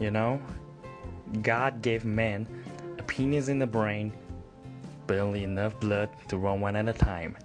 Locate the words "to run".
6.28-6.60